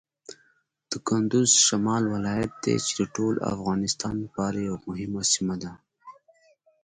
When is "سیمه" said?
5.33-5.55